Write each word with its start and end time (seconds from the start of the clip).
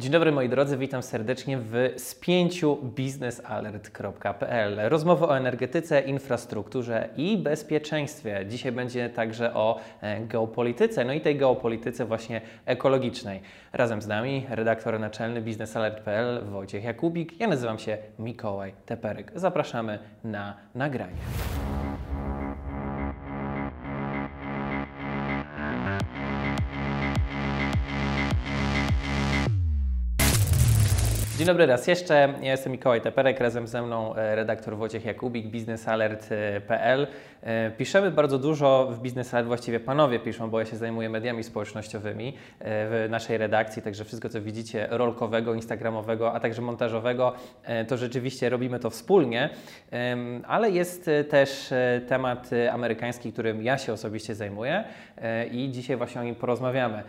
Dzień 0.00 0.12
dobry 0.12 0.32
moi 0.32 0.48
drodzy, 0.48 0.76
witam 0.76 1.02
serdecznie 1.02 1.58
w 1.58 1.74
spięciu 1.96 2.76
biznesalert.pl. 2.82 4.80
Rozmowy 4.88 5.26
o 5.26 5.36
energetyce, 5.36 6.00
infrastrukturze 6.00 7.08
i 7.16 7.38
bezpieczeństwie. 7.38 8.46
Dzisiaj 8.48 8.72
będzie 8.72 9.10
także 9.10 9.54
o 9.54 9.80
e, 10.00 10.20
geopolityce, 10.20 11.04
no 11.04 11.12
i 11.12 11.20
tej 11.20 11.36
geopolityce 11.36 12.04
właśnie 12.04 12.40
ekologicznej. 12.66 13.40
Razem 13.72 14.02
z 14.02 14.06
nami 14.06 14.46
redaktor 14.50 15.00
naczelny 15.00 15.42
biznesalert.pl 15.42 16.44
Wojciech 16.44 16.84
Jakubik. 16.84 17.40
Ja 17.40 17.48
nazywam 17.48 17.78
się 17.78 17.98
Mikołaj 18.18 18.72
Teperek. 18.86 19.32
Zapraszamy 19.34 19.98
na 20.24 20.56
nagranie. 20.74 21.20
Dzień 31.40 31.46
dobry 31.46 31.66
raz 31.66 31.86
jeszcze. 31.86 32.34
Ja 32.42 32.50
jestem 32.50 32.72
Mikołaj 32.72 33.00
Teperek, 33.00 33.40
razem 33.40 33.66
ze 33.66 33.82
mną 33.82 34.14
e, 34.14 34.36
redaktor 34.36 34.76
Wojciech 34.76 35.04
Jakubik, 35.04 35.46
biznesalert.pl. 35.46 37.06
E, 37.42 37.70
piszemy 37.70 38.10
bardzo 38.10 38.38
dużo 38.38 38.88
w 38.90 38.98
Business 38.98 39.34
Alert, 39.34 39.46
właściwie 39.46 39.80
panowie 39.80 40.18
piszą, 40.18 40.50
bo 40.50 40.60
ja 40.60 40.66
się 40.66 40.76
zajmuję 40.76 41.08
mediami 41.08 41.44
społecznościowymi 41.44 42.28
e, 42.28 42.32
w 42.60 43.06
naszej 43.10 43.38
redakcji, 43.38 43.82
także 43.82 44.04
wszystko 44.04 44.28
co 44.28 44.42
widzicie 44.42 44.86
rolkowego, 44.90 45.54
instagramowego, 45.54 46.32
a 46.32 46.40
także 46.40 46.62
montażowego, 46.62 47.32
to 47.88 47.96
rzeczywiście 47.96 48.48
robimy 48.48 48.78
to 48.78 48.90
wspólnie, 48.90 49.50
ale 50.46 50.70
jest 50.70 51.10
też 51.30 51.74
temat 52.08 52.50
amerykański, 52.72 53.32
którym 53.32 53.62
ja 53.62 53.78
się 53.78 53.92
osobiście 53.92 54.34
zajmuję 54.34 54.84
i 55.52 55.70
dzisiaj 55.70 55.96
właśnie 55.96 56.20
o 56.20 56.24
nim 56.24 56.34
porozmawiamy. 56.34 57.02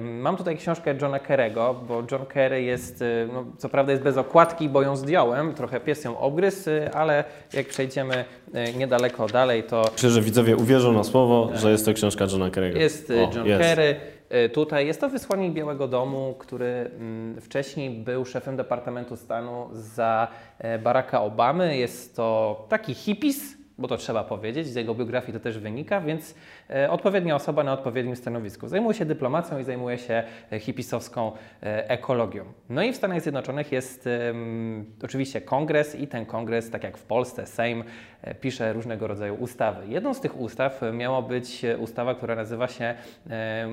Mam 0.00 0.36
tutaj 0.36 0.56
książkę 0.56 0.94
Johna 1.02 1.18
Kerry'ego, 1.18 1.74
bo 1.88 2.02
John 2.12 2.26
Kerry 2.26 2.62
jest, 2.62 3.04
no, 3.32 3.44
co 3.58 3.68
prawda 3.68 3.92
jest 3.92 4.04
bez 4.04 4.16
okładki, 4.16 4.68
bo 4.68 4.82
ją 4.82 4.96
zdjąłem, 4.96 5.54
trochę 5.54 5.80
pies 5.80 6.04
ją 6.04 6.18
obgryzł, 6.18 6.70
ale 6.94 7.24
jak 7.52 7.68
przejdziemy 7.68 8.24
niedaleko 8.76 9.26
dalej, 9.26 9.62
to... 9.62 9.84
Myślę, 9.92 10.10
że 10.10 10.20
widzowie 10.20 10.56
uwierzą 10.56 10.92
na 10.92 11.04
słowo, 11.04 11.50
że 11.54 11.70
jest 11.70 11.84
to 11.84 11.92
książka 11.92 12.24
Johna 12.24 12.48
Kerry'ego. 12.48 12.76
Jest 12.76 13.10
o, 13.10 13.36
John 13.36 13.46
jest. 13.46 13.62
Kerry. 13.62 13.96
Tutaj 14.52 14.86
jest 14.86 15.00
to 15.00 15.08
wysłannik 15.08 15.52
Białego 15.52 15.88
Domu, 15.88 16.34
który 16.38 16.66
mm, 16.66 17.40
wcześniej 17.40 17.90
był 17.90 18.24
szefem 18.24 18.56
Departamentu 18.56 19.16
Stanu 19.16 19.68
za 19.72 20.28
e, 20.58 20.78
Baracka 20.78 21.22
Obamy. 21.22 21.76
Jest 21.76 22.16
to 22.16 22.66
taki 22.68 22.94
hipis, 22.94 23.56
bo 23.78 23.88
to 23.88 23.96
trzeba 23.96 24.24
powiedzieć, 24.24 24.66
z 24.66 24.74
jego 24.74 24.94
biografii 24.94 25.32
to 25.32 25.40
też 25.40 25.58
wynika, 25.58 26.00
więc 26.00 26.34
e, 26.70 26.90
odpowiednia 26.90 27.36
osoba 27.36 27.64
na 27.64 27.72
odpowiednim 27.72 28.16
stanowisku. 28.16 28.68
Zajmuje 28.68 28.94
się 28.94 29.04
dyplomacją 29.04 29.58
i 29.58 29.64
zajmuje 29.64 29.98
się 29.98 30.22
e, 30.52 30.58
hipisowską 30.58 31.32
e, 31.62 31.90
ekologią. 31.90 32.44
No 32.68 32.82
i 32.82 32.92
w 32.92 32.96
Stanach 32.96 33.20
Zjednoczonych 33.20 33.72
jest 33.72 34.08
oczywiście 35.02 35.40
kongres 35.40 35.94
i 35.94 36.06
ten 36.06 36.26
kongres, 36.26 36.70
tak 36.70 36.84
jak 36.84 36.98
w 36.98 37.02
Polsce, 37.02 37.46
Sejm, 37.46 37.84
pisze 38.40 38.72
różnego 38.72 39.06
rodzaju 39.06 39.34
ustawy. 39.34 39.86
Jedną 39.88 40.14
z 40.14 40.20
tych 40.20 40.40
ustaw 40.40 40.80
miała 40.92 41.22
być 41.22 41.62
ustawa, 41.78 42.14
która 42.14 42.34
nazywa 42.34 42.68
się 42.68 42.94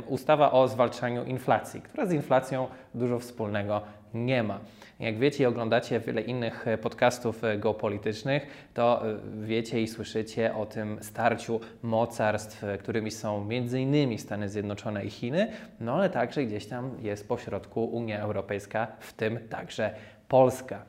ustawa 0.08 0.52
o 0.52 0.68
zwalczaniu 0.68 1.24
inflacji, 1.24 1.82
która 1.82 2.06
z 2.06 2.12
inflacją 2.12 2.68
dużo 2.94 3.20
wspólnego 3.20 3.82
nie 4.14 4.44
ma. 4.44 4.60
Jak 5.02 5.18
wiecie 5.18 5.44
i 5.44 5.48
oglądacie 5.48 6.00
wiele 6.00 6.22
innych 6.22 6.68
e, 6.68 6.78
podcastów 6.78 7.44
e, 7.44 7.58
geopolitycznych, 7.58 8.48
to 8.74 9.10
e, 9.10 9.18
wiecie 9.42 9.82
i 9.82 9.88
słyszycie 9.88 10.56
o 10.56 10.66
tym 10.66 10.98
starciu 11.02 11.60
mocarstw, 11.84 12.64
którymi 12.80 13.12
są 13.12 13.48
m.in. 13.50 14.18
Stany 14.20 14.50
Zjednoczone 14.50 15.06
i 15.06 15.10
Chiny, 15.10 15.52
no 15.80 15.94
ale 15.94 16.10
także 16.10 16.44
gdzieś 16.44 16.66
tam 16.66 16.92
jest 17.02 17.28
pośrodku 17.28 17.86
Unia 17.86 18.20
Europejska, 18.20 18.88
w 19.00 19.14
tym 19.14 19.40
także 19.50 19.96
Polska. 20.28 20.86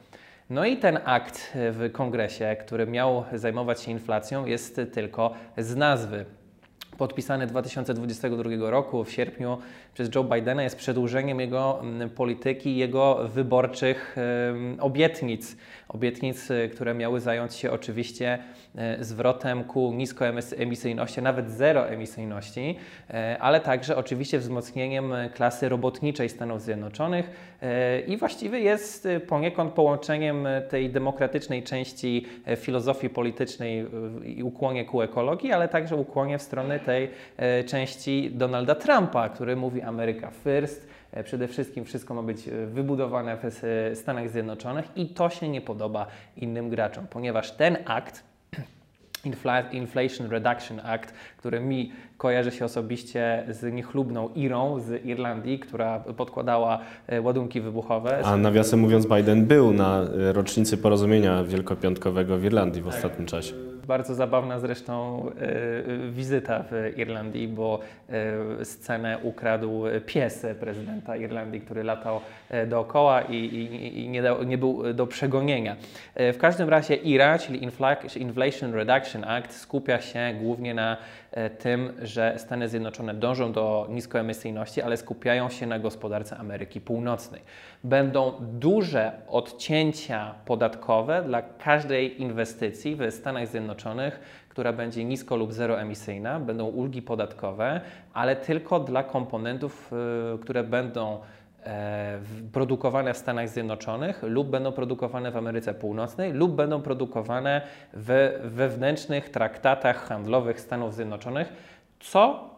No 0.50 0.64
i 0.64 0.76
ten 0.76 0.98
akt 1.04 1.52
w 1.54 1.90
kongresie, 1.92 2.56
który 2.60 2.86
miał 2.86 3.24
zajmować 3.32 3.82
się 3.82 3.90
inflacją, 3.90 4.46
jest 4.46 4.80
tylko 4.92 5.34
z 5.58 5.76
nazwy 5.76 6.24
podpisany 6.98 7.46
2022 7.46 8.70
roku 8.70 9.04
w 9.04 9.12
sierpniu 9.12 9.58
przez 9.94 10.14
Joe 10.14 10.24
Bidena 10.24 10.62
jest 10.62 10.76
przedłużeniem 10.76 11.40
jego 11.40 11.80
mm, 11.80 12.10
polityki, 12.10 12.76
jego 12.76 13.28
wyborczych 13.28 14.16
obietnic. 14.80 15.56
Obietnic, 15.94 16.48
które 16.72 16.94
miały 16.94 17.20
zająć 17.20 17.54
się 17.54 17.70
oczywiście 17.70 18.38
y, 19.00 19.04
zwrotem 19.04 19.64
ku 19.64 19.92
niskoemisyjności, 19.92 21.22
nawet 21.22 21.50
zeroemisyjności, 21.50 22.76
y, 23.10 23.14
ale 23.40 23.60
także 23.60 23.96
oczywiście 23.96 24.38
wzmocnieniem 24.38 25.12
klasy 25.34 25.68
robotniczej 25.68 26.28
Stanów 26.28 26.62
Zjednoczonych 26.62 27.30
i 28.06 28.16
właściwie 28.16 28.60
jest 28.60 29.08
poniekąd 29.28 29.72
połączeniem 29.72 30.48
tej 30.68 30.90
demokratycznej 30.90 31.62
części 31.62 32.26
filozofii 32.56 33.10
politycznej 33.10 33.86
i 34.24 34.42
ukłonie 34.42 34.84
ku 34.84 35.02
ekologii, 35.02 35.52
ale 35.52 35.68
także 35.68 35.96
ukłonie 35.96 36.38
w 36.38 36.42
stronę 36.42 36.80
tej 36.80 37.10
części 37.66 38.30
Donalda 38.34 38.74
Trumpa, 38.74 39.28
który 39.28 39.56
mówi 39.56 39.82
Ameryka 39.82 40.30
First. 40.44 40.91
E, 41.12 41.24
przede 41.24 41.48
wszystkim 41.48 41.84
wszystko 41.84 42.14
ma 42.14 42.22
być 42.22 42.48
e, 42.48 42.66
wybudowane 42.66 43.36
w 43.36 43.64
e, 43.64 43.96
Stanach 43.96 44.30
Zjednoczonych 44.30 44.84
i 44.96 45.06
to 45.06 45.30
się 45.30 45.48
nie 45.48 45.60
podoba 45.60 46.06
innym 46.36 46.70
graczom, 46.70 47.06
ponieważ 47.10 47.50
ten 47.50 47.76
akt, 47.84 48.24
Inflation 49.72 50.30
Reduction 50.30 50.80
Act, 50.84 51.14
który 51.36 51.60
mi 51.60 51.92
kojarzy 52.18 52.50
się 52.50 52.64
osobiście 52.64 53.44
z 53.48 53.72
niechlubną 53.74 54.28
Irą 54.34 54.80
z 54.80 55.04
Irlandii, 55.04 55.58
która 55.58 55.98
podkładała 56.00 56.78
ładunki 57.22 57.60
wybuchowe. 57.60 58.20
A 58.24 58.36
nawiasem 58.36 58.80
mówiąc, 58.80 59.06
Biden 59.06 59.46
był 59.46 59.72
na 59.72 60.04
rocznicy 60.32 60.78
porozumienia 60.78 61.44
wielkopiątkowego 61.44 62.38
w 62.38 62.44
Irlandii 62.44 62.82
w 62.82 62.84
tak. 62.84 62.94
ostatnim 62.94 63.26
czasie. 63.26 63.71
Bardzo 63.86 64.14
zabawna 64.14 64.58
zresztą 64.58 65.26
e, 65.28 66.10
wizyta 66.10 66.64
w 66.70 66.98
Irlandii, 66.98 67.48
bo 67.48 67.80
e, 68.60 68.64
scenę 68.64 69.18
ukradł 69.22 69.84
pies 70.06 70.46
prezydenta 70.60 71.16
Irlandii, 71.16 71.60
który 71.60 71.84
latał 71.84 72.20
e, 72.50 72.66
dookoła 72.66 73.22
i, 73.22 74.08
nie, 74.10 74.22
nie, 74.46 74.58
był 74.58 74.92
do 74.94 75.06
przegonienia. 75.06 75.76
W 76.16 76.36
każdym 76.38 76.68
razie 76.68 76.94
IRA, 76.94 77.38
czyli 77.38 77.64
Inflation 78.16 78.74
Reduction 78.74 79.24
Act, 79.24 79.52
skupia 79.52 80.00
się 80.00 80.34
głównie 80.40 80.74
na 80.74 80.96
tym, 81.58 81.92
że 82.02 82.34
Stany 82.38 82.68
Zjednoczone 82.68 83.14
dążą 83.14 83.52
do 83.52 83.86
niskoemisyjności, 83.90 84.82
ale 84.82 84.96
skupiają 84.96 85.50
się 85.50 85.66
na 85.66 85.78
gospodarce 85.78 86.36
Ameryki 86.36 86.80
Północnej. 86.80 87.42
Będą 87.84 88.32
duże 88.40 89.12
odcięcia 89.28 90.34
podatkowe 90.44 91.22
dla 91.22 91.42
każdej 91.42 92.22
inwestycji 92.22 92.96
w 92.96 93.10
Stanach 93.10 93.48
Zjednoczonych, 93.48 94.20
która 94.48 94.72
będzie 94.72 95.04
nisko 95.04 95.36
lub 95.36 95.52
zeroemisyjna. 95.52 96.40
Będą 96.40 96.66
ulgi 96.66 97.02
podatkowe, 97.02 97.80
ale 98.14 98.36
tylko 98.36 98.80
dla 98.80 99.02
komponentów, 99.02 99.92
y, 100.34 100.38
które 100.38 100.64
będą 100.64 101.18
e, 101.64 102.18
produkowane 102.52 103.14
w 103.14 103.18
Stanach 103.18 103.48
Zjednoczonych 103.48 104.22
lub 104.22 104.48
będą 104.48 104.72
produkowane 104.72 105.30
w 105.30 105.36
Ameryce 105.36 105.74
Północnej 105.74 106.32
lub 106.32 106.54
będą 106.54 106.82
produkowane 106.82 107.62
w 107.92 108.40
wewnętrznych 108.44 109.28
traktatach 109.28 110.06
handlowych 110.06 110.60
Stanów 110.60 110.94
Zjednoczonych, 110.94 111.52
co 112.00 112.50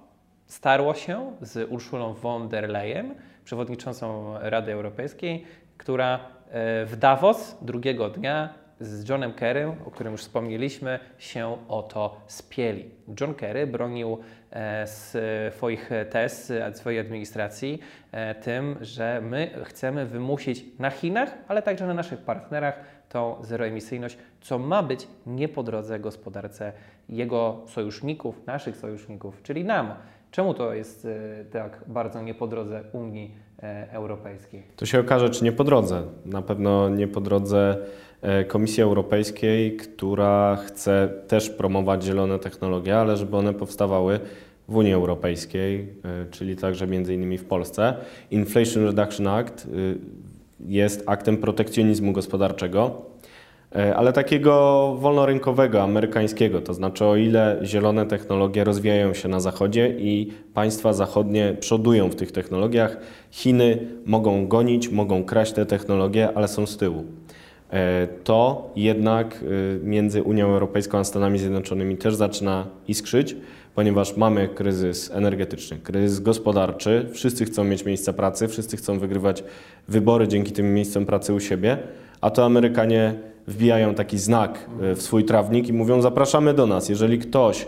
starło 0.47 0.95
się 0.95 1.33
z 1.41 1.71
Urszulą 1.71 2.15
von 2.15 2.49
der 2.49 2.69
Leyen, 2.69 3.15
przewodniczącą 3.45 4.35
Rady 4.41 4.73
Europejskiej, 4.73 5.45
która 5.77 6.15
e, 6.15 6.21
w 6.85 6.97
Davos 6.97 7.59
drugiego 7.63 8.11
dnia 8.11 8.65
z 8.81 9.09
Johnem 9.09 9.33
Kerrym, 9.33 9.73
o 9.87 9.91
którym 9.91 10.13
już 10.13 10.21
wspomnieliśmy, 10.21 10.99
się 11.19 11.57
o 11.69 11.83
to 11.83 12.21
spieli. 12.27 12.91
John 13.21 13.35
Kerry 13.35 13.67
bronił 13.67 14.19
e, 14.51 14.87
swoich 15.51 15.91
tez, 16.11 16.53
swojej 16.73 17.01
administracji 17.01 17.81
e, 18.13 18.35
tym, 18.35 18.77
że 18.81 19.21
my 19.21 19.51
chcemy 19.65 20.07
wymusić 20.07 20.65
na 20.79 20.91
Chinach, 20.91 21.35
ale 21.49 21.63
także 21.63 21.87
na 21.87 21.95
naszych 21.95 22.19
partnerach 22.19 22.81
tą 23.09 23.37
zeroemisyjność, 23.45 24.19
co 24.41 24.59
ma 24.59 24.83
być 24.83 25.09
nie 25.27 25.49
po 25.49 25.63
drodze 25.63 26.01
gospodarce 26.01 26.73
jego 27.09 27.63
sojuszników, 27.67 28.47
naszych 28.47 28.77
sojuszników, 28.77 29.43
czyli 29.43 29.65
nam. 29.65 29.95
Czemu 30.31 30.55
to 30.55 30.75
jest 30.75 31.07
e, 31.41 31.45
tak 31.45 31.85
bardzo 31.87 32.23
nie 32.23 32.35
po 32.35 32.47
drodze 32.47 32.85
Unii 32.93 33.35
Europejskiej? 33.91 34.63
To 34.77 34.87
się 34.87 35.01
okaże, 35.01 35.31
czy 35.31 35.45
nie 35.45 35.53
po 35.53 35.65
drodze. 35.65 36.03
Na 36.25 36.43
pewno 36.43 36.89
nie 36.89 37.09
po 37.09 37.21
drodze 37.21 37.77
E, 38.25 38.45
Komisji 38.45 38.83
Europejskiej, 38.83 39.77
która 39.77 40.57
chce 40.57 41.09
też 41.29 41.51
promować 41.51 42.05
zielone 42.05 42.39
technologie, 42.39 42.97
ale 42.97 43.17
żeby 43.17 43.37
one 43.37 43.55
powstawały 43.55 44.21
w 44.69 44.77
Unii 44.77 44.93
Europejskiej, 44.93 45.89
e, 46.05 46.31
czyli 46.31 46.57
także 46.57 46.87
między 46.87 47.15
innymi 47.15 47.39
w 47.39 47.45
Polsce. 47.45 47.95
Inflation 48.31 48.85
Reduction 48.85 49.27
Act 49.27 49.67
e, 49.67 49.69
jest 50.61 51.03
aktem 51.07 51.37
protekcjonizmu 51.37 52.13
gospodarczego. 52.13 53.03
E, 53.75 53.97
ale 53.97 54.13
takiego 54.13 54.95
wolnorynkowego, 54.99 55.83
amerykańskiego. 55.83 56.61
To 56.61 56.75
znaczy, 56.75 57.05
o 57.05 57.17
ile 57.17 57.61
zielone 57.63 58.07
technologie 58.07 58.65
rozwijają 58.65 59.15
się 59.15 59.29
na 59.29 59.41
zachodzie 59.41 59.95
i 59.99 60.33
państwa 60.55 60.93
zachodnie 60.93 61.57
przodują 61.61 62.09
w 62.09 62.15
tych 62.15 62.33
technologiach, 62.33 62.97
Chiny 63.31 63.79
mogą 64.07 64.49
gonić, 64.49 64.89
mogą 64.89 65.25
kraść 65.25 65.53
te 65.53 65.67
technologie, 65.67 66.29
ale 66.35 66.49
są 66.49 66.67
z 66.67 66.77
tyłu. 66.77 67.05
E, 67.71 68.09
to 68.25 68.71
jednak 68.77 69.45
między 69.83 70.23
Unią 70.23 70.47
Europejską 70.47 70.99
a 70.99 71.05
Stanami 71.05 71.39
Zjednoczonymi 71.39 71.97
też 71.97 72.15
zaczyna 72.15 72.67
iskrzyć 72.89 73.37
ponieważ 73.75 74.17
mamy 74.17 74.49
kryzys 74.49 75.11
energetyczny, 75.11 75.79
kryzys 75.79 76.21
gospodarczy, 76.21 77.07
wszyscy 77.13 77.45
chcą 77.45 77.65
mieć 77.65 77.85
miejsca 77.85 78.13
pracy, 78.13 78.49
wszyscy 78.49 78.77
chcą 78.77 78.99
wygrywać 78.99 79.45
wybory 79.89 80.29
dzięki 80.29 80.53
tym 80.53 80.75
miejscom 80.75 81.07
pracy 81.07 81.35
u 81.35 81.41
siebie, 81.41 81.79
a 82.21 82.31
to 82.31 82.45
Amerykanie 82.45 83.15
wbijają 83.47 83.95
taki 83.95 84.19
znak 84.19 84.71
e, 84.83 84.95
w 84.95 85.03
swój 85.03 85.25
trawnik 85.25 85.69
i 85.69 85.73
mówią: 85.73 86.03
Zapraszamy 86.03 86.55
do 86.55 86.67
nas. 86.67 86.89
Jeżeli 86.89 87.19
ktoś 87.19 87.67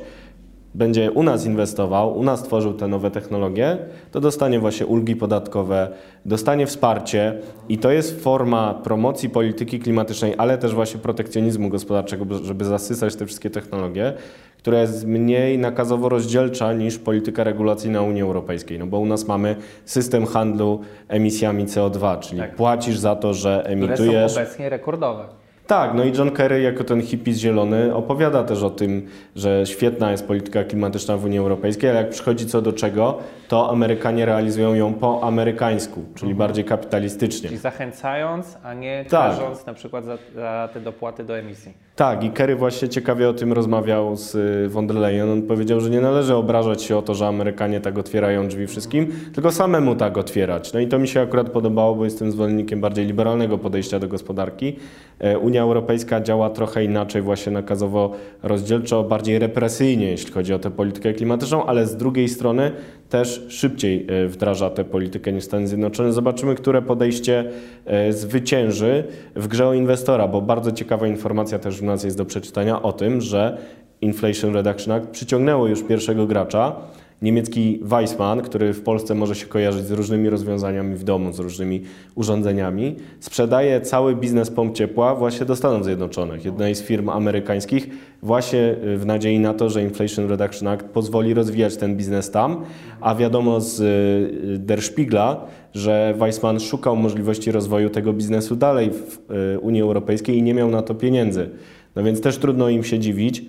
będzie 0.76 1.10
u 1.10 1.22
nas 1.22 1.46
inwestował, 1.46 2.18
u 2.18 2.22
nas 2.22 2.42
tworzył 2.42 2.74
te 2.74 2.88
nowe 2.88 3.10
technologie, 3.10 3.78
to 4.12 4.20
dostanie 4.20 4.60
właśnie 4.60 4.86
ulgi 4.86 5.16
podatkowe, 5.16 5.88
dostanie 6.24 6.66
wsparcie 6.66 7.38
i 7.68 7.78
to 7.78 7.90
jest 7.90 8.22
forma 8.22 8.74
promocji 8.74 9.30
polityki 9.30 9.78
klimatycznej, 9.78 10.34
ale 10.38 10.58
też 10.58 10.74
właśnie 10.74 11.00
protekcjonizmu 11.00 11.68
gospodarczego, 11.68 12.24
żeby 12.44 12.64
zasysać 12.64 13.16
te 13.16 13.26
wszystkie 13.26 13.50
technologie, 13.50 14.12
która 14.58 14.80
jest 14.80 15.06
mniej 15.06 15.58
nakazowo 15.58 16.08
rozdzielcza 16.08 16.72
niż 16.72 16.98
polityka 16.98 17.44
regulacyjna 17.44 18.02
Unii 18.02 18.22
Europejskiej, 18.22 18.78
no 18.78 18.86
bo 18.86 18.98
u 18.98 19.06
nas 19.06 19.26
mamy 19.26 19.56
system 19.84 20.26
handlu 20.26 20.80
emisjami 21.08 21.66
CO2, 21.66 22.18
czyli 22.20 22.40
tak. 22.40 22.54
płacisz 22.54 22.98
za 22.98 23.16
to, 23.16 23.34
że 23.34 23.64
emitujesz. 23.66 24.00
Które 24.00 24.28
są 24.28 24.40
obecnie 24.40 24.68
rekordowe. 24.68 25.45
Tak, 25.66 25.94
no 25.94 26.04
i 26.04 26.12
John 26.12 26.30
Kerry 26.30 26.62
jako 26.62 26.84
ten 26.84 27.02
hippie 27.02 27.32
zielony 27.32 27.94
opowiada 27.94 28.44
też 28.44 28.62
o 28.62 28.70
tym, 28.70 29.06
że 29.36 29.66
świetna 29.66 30.10
jest 30.10 30.26
polityka 30.26 30.64
klimatyczna 30.64 31.16
w 31.16 31.24
Unii 31.24 31.38
Europejskiej, 31.38 31.90
ale 31.90 31.98
jak 31.98 32.10
przychodzi 32.10 32.46
co 32.46 32.62
do 32.62 32.72
czego, 32.72 33.18
to 33.48 33.70
Amerykanie 33.70 34.26
realizują 34.26 34.74
ją 34.74 34.94
po 34.94 35.22
amerykańsku, 35.22 36.04
czyli 36.14 36.30
mhm. 36.30 36.38
bardziej 36.38 36.64
kapitalistycznie. 36.64 37.48
Czyli 37.48 37.60
zachęcając, 37.60 38.58
a 38.62 38.74
nie 38.74 39.04
tak. 39.08 39.30
karząc 39.30 39.66
na 39.66 39.74
przykład 39.74 40.04
za, 40.04 40.18
za, 40.34 40.68
te 40.72 40.80
dopłaty 40.80 41.24
do 41.24 41.38
emisji. 41.38 41.72
Tak, 41.96 42.24
i 42.24 42.30
Kerry 42.30 42.56
właśnie 42.56 42.88
ciekawie 42.88 43.28
o 43.28 43.32
tym 43.32 43.52
rozmawiał 43.52 44.16
z 44.16 44.34
y, 44.34 44.68
von 44.68 44.86
der 44.86 44.96
Leyen. 44.96 45.30
On 45.30 45.42
powiedział, 45.42 45.80
że 45.80 45.90
nie 45.90 46.00
należy 46.00 46.34
obrażać 46.34 46.82
się 46.82 46.96
o 46.96 47.02
to, 47.02 47.14
że 47.14 47.26
Amerykanie 47.26 47.80
tak 47.80 47.98
otwierają 47.98 48.48
drzwi 48.48 48.66
wszystkim, 48.66 49.12
tylko 49.34 49.52
samemu 49.52 49.94
tak 49.94 50.18
otwierać. 50.18 50.72
No 50.72 50.80
i 50.80 50.86
to 50.88 50.98
mi 50.98 51.08
się 51.08 51.20
akurat 51.20 51.50
podobało, 51.50 51.94
bo 51.94 52.04
jestem 52.04 52.32
zwolennikiem 52.32 52.80
bardziej 52.80 53.06
liberalnego 53.06 53.58
podejścia 53.58 53.98
do 53.98 54.08
gospodarki. 54.08 54.76
E, 55.18 55.38
Unia 55.38 55.62
Europejska 55.62 56.20
działa 56.20 56.50
trochę 56.50 56.84
inaczej, 56.84 57.22
właśnie 57.22 57.52
nakazowo 57.52 58.12
rozdzielczo, 58.42 59.04
bardziej 59.04 59.38
represyjnie, 59.38 60.10
jeśli 60.10 60.32
chodzi 60.32 60.54
o 60.54 60.58
tę 60.58 60.70
politykę 60.70 61.12
klimatyczną, 61.12 61.66
ale 61.66 61.86
z 61.86 61.96
drugiej 61.96 62.28
strony 62.28 62.72
też 63.08 63.44
szybciej 63.48 64.06
e, 64.08 64.28
wdraża 64.28 64.70
tę 64.70 64.84
politykę 64.84 65.32
niż 65.32 65.44
Stany 65.44 65.68
Zjednoczone. 65.68 66.12
Zobaczymy, 66.12 66.54
które 66.54 66.82
podejście 66.82 67.44
e, 67.84 68.12
zwycięży 68.12 69.04
w 69.36 69.48
grze 69.48 69.68
o 69.68 69.74
inwestora, 69.74 70.28
bo 70.28 70.42
bardzo 70.42 70.72
ciekawa 70.72 71.06
informacja 71.06 71.58
też 71.58 71.80
w 71.80 71.82
nas 71.82 72.04
jest 72.04 72.16
do 72.16 72.24
przeczytania 72.24 72.82
o 72.82 72.92
tym, 72.92 73.20
że 73.20 73.58
Inflation 74.00 74.54
Reduction 74.54 74.94
Act 74.94 75.08
przyciągnęło 75.08 75.66
już 75.66 75.82
pierwszego 75.82 76.26
gracza, 76.26 76.76
niemiecki 77.22 77.80
Weissmann, 77.82 78.42
który 78.42 78.72
w 78.72 78.82
Polsce 78.82 79.14
może 79.14 79.34
się 79.34 79.46
kojarzyć 79.46 79.84
z 79.84 79.90
różnymi 79.90 80.30
rozwiązaniami 80.30 80.96
w 80.96 81.04
domu, 81.04 81.32
z 81.32 81.38
różnymi 81.38 81.82
urządzeniami, 82.14 82.96
sprzedaje 83.20 83.80
cały 83.80 84.16
biznes 84.16 84.50
pomp 84.50 84.76
ciepła 84.76 85.14
właśnie 85.14 85.46
do 85.46 85.56
Stanów 85.56 85.84
Zjednoczonych, 85.84 86.44
jednej 86.44 86.74
z 86.74 86.82
firm 86.82 87.08
amerykańskich, 87.08 87.88
właśnie 88.22 88.76
w 88.96 89.02
nadziei 89.06 89.38
na 89.38 89.54
to, 89.54 89.70
że 89.70 89.82
Inflation 89.82 90.28
Reduction 90.28 90.68
Act 90.68 90.86
pozwoli 90.86 91.34
rozwijać 91.34 91.76
ten 91.76 91.96
biznes 91.96 92.30
tam, 92.30 92.64
a 93.00 93.14
wiadomo 93.14 93.60
z 93.60 93.80
y, 93.80 94.58
Der 94.58 94.82
Spiegla, 94.82 95.46
że 95.74 96.14
Weissmann 96.18 96.60
szukał 96.60 96.96
możliwości 96.96 97.52
rozwoju 97.52 97.90
tego 97.90 98.12
biznesu 98.12 98.56
dalej 98.56 98.90
w 98.90 99.30
y, 99.54 99.60
Unii 99.60 99.82
Europejskiej 99.82 100.38
i 100.38 100.42
nie 100.42 100.54
miał 100.54 100.70
na 100.70 100.82
to 100.82 100.94
pieniędzy. 100.94 101.50
No 101.96 102.02
więc 102.02 102.20
też 102.20 102.38
trudno 102.38 102.68
im 102.68 102.84
się 102.84 102.98
dziwić, 102.98 103.44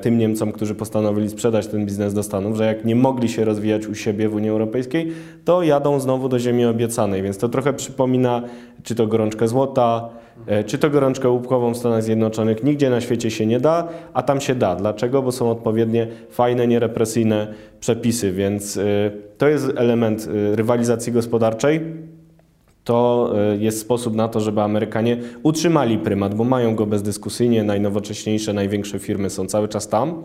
tym 0.00 0.18
Niemcom, 0.18 0.52
którzy 0.52 0.74
postanowili 0.74 1.28
sprzedać 1.28 1.66
ten 1.66 1.86
biznes 1.86 2.14
do 2.14 2.22
Stanów, 2.22 2.56
że 2.56 2.66
jak 2.66 2.84
nie 2.84 2.96
mogli 2.96 3.28
się 3.28 3.44
rozwijać 3.44 3.86
u 3.86 3.94
siebie 3.94 4.28
w 4.28 4.34
Unii 4.34 4.50
Europejskiej, 4.50 5.12
to 5.44 5.62
jadą 5.62 6.00
znowu 6.00 6.28
do 6.28 6.38
ziemi 6.38 6.64
obiecanej. 6.64 7.22
Więc 7.22 7.38
to 7.38 7.48
trochę 7.48 7.72
przypomina, 7.72 8.42
czy 8.82 8.94
to 8.94 9.06
gorączkę 9.06 9.48
złota, 9.48 10.08
e, 10.46 10.64
czy 10.64 10.78
to 10.78 10.90
gorączkę 10.90 11.28
łupkową 11.28 11.74
w 11.74 11.76
Stanach 11.76 12.02
Zjednoczonych. 12.02 12.64
Nigdzie 12.64 12.90
na 12.90 13.00
świecie 13.00 13.30
się 13.30 13.46
nie 13.46 13.60
da, 13.60 13.88
a 14.14 14.22
tam 14.22 14.40
się 14.40 14.54
da. 14.54 14.76
Dlaczego? 14.76 15.22
Bo 15.22 15.32
są 15.32 15.50
odpowiednie, 15.50 16.06
fajne, 16.30 16.66
nierepresyjne 16.66 17.54
przepisy. 17.80 18.32
Więc 18.32 18.76
e, 18.76 18.82
to 19.38 19.48
jest 19.48 19.72
element 19.76 20.28
rywalizacji 20.54 21.12
gospodarczej 21.12 21.80
to 22.86 23.32
e, 23.52 23.56
jest 23.56 23.80
sposób 23.80 24.14
na 24.14 24.28
to, 24.28 24.40
żeby 24.40 24.62
Amerykanie 24.62 25.16
utrzymali 25.42 25.98
prymat, 25.98 26.34
bo 26.34 26.44
mają 26.44 26.74
go 26.74 26.86
bezdyskusyjnie, 26.86 27.64
najnowocześniejsze, 27.64 28.52
największe 28.52 28.98
firmy 28.98 29.30
są 29.30 29.46
cały 29.46 29.68
czas 29.68 29.88
tam, 29.88 30.22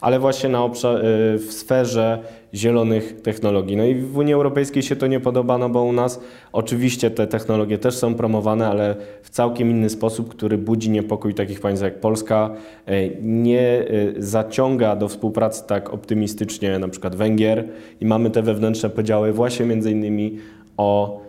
ale 0.00 0.18
właśnie 0.18 0.48
na 0.48 0.64
obszar, 0.64 0.96
e, 0.96 1.02
w 1.38 1.48
sferze 1.50 2.18
zielonych 2.54 3.20
technologii. 3.22 3.76
No 3.76 3.84
i 3.84 3.94
w 3.94 4.18
Unii 4.18 4.34
Europejskiej 4.34 4.82
się 4.82 4.96
to 4.96 5.06
nie 5.06 5.20
podoba, 5.20 5.58
no 5.58 5.68
bo 5.68 5.82
u 5.82 5.92
nas 5.92 6.20
oczywiście 6.52 7.10
te 7.10 7.26
technologie 7.26 7.78
też 7.78 7.94
są 7.94 8.14
promowane, 8.14 8.68
ale 8.68 8.96
w 9.22 9.30
całkiem 9.30 9.70
inny 9.70 9.90
sposób, 9.90 10.28
który 10.28 10.58
budzi 10.58 10.90
niepokój 10.90 11.34
takich 11.34 11.60
państw 11.60 11.84
jak 11.84 12.00
Polska, 12.00 12.50
e, 12.86 13.08
nie 13.22 13.84
zaciąga 14.18 14.96
do 14.96 15.08
współpracy 15.08 15.64
tak 15.66 15.94
optymistycznie 15.94 16.78
na 16.78 16.88
przykład 16.88 17.16
Węgier 17.16 17.68
i 18.00 18.06
mamy 18.06 18.30
te 18.30 18.42
wewnętrzne 18.42 18.90
podziały 18.90 19.32
właśnie 19.32 19.66
między 19.66 19.90
innymi 19.90 20.38
o 20.76 21.24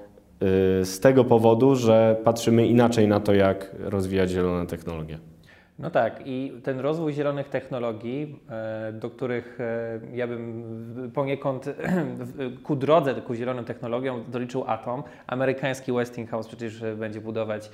z 0.83 0.99
tego 0.99 1.23
powodu, 1.23 1.75
że 1.75 2.17
patrzymy 2.23 2.67
inaczej 2.67 3.07
na 3.07 3.19
to, 3.19 3.33
jak 3.33 3.75
rozwijać 3.79 4.29
zielone 4.29 4.65
technologie. 4.65 5.19
No 5.79 5.89
tak, 5.89 6.21
i 6.25 6.51
ten 6.63 6.79
rozwój 6.79 7.13
zielonych 7.13 7.49
technologii, 7.49 8.39
e, 8.49 8.93
do 8.93 9.09
których 9.09 9.57
e, 9.61 9.99
ja 10.13 10.27
bym 10.27 11.11
poniekąd 11.13 11.65
ku 12.63 12.75
drodze 12.75 13.15
ku 13.21 13.35
zielonym 13.35 13.65
technologiom 13.65 14.23
doliczył 14.27 14.63
Atom. 14.67 15.03
Amerykański 15.27 15.91
Westinghouse 15.91 16.47
przecież 16.47 16.83
będzie 16.97 17.21
budować 17.21 17.65
e, 17.65 17.69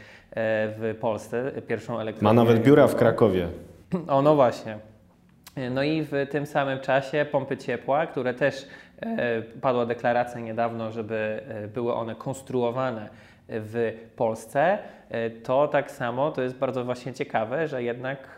w 0.77 0.95
Polsce 0.99 1.51
pierwszą 1.67 1.99
elektrownię. 1.99 2.35
Ma 2.35 2.43
nawet 2.43 2.63
biura 2.63 2.87
w 2.87 2.95
Krakowie. 2.95 3.47
O, 4.07 4.21
no 4.21 4.35
właśnie. 4.35 4.90
No 5.71 5.83
i 5.83 6.01
w 6.01 6.11
tym 6.31 6.45
samym 6.45 6.79
czasie 6.79 7.25
pompy 7.31 7.57
ciepła, 7.57 8.07
które 8.07 8.33
też 8.33 8.67
E, 9.01 9.41
padła 9.41 9.85
deklaracja 9.85 10.39
niedawno, 10.41 10.91
żeby 10.91 11.41
e, 11.47 11.67
były 11.67 11.93
one 11.93 12.15
konstruowane 12.15 13.09
w 13.49 13.93
Polsce, 14.15 14.77
e, 15.09 15.29
to 15.29 15.67
tak 15.67 15.91
samo 15.91 16.31
to 16.31 16.41
jest 16.41 16.55
bardzo 16.55 16.85
właśnie 16.85 17.13
ciekawe, 17.13 17.67
że 17.67 17.83
jednak 17.83 18.37